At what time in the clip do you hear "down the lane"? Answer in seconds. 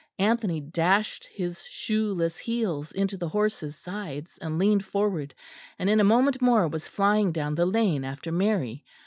7.31-8.03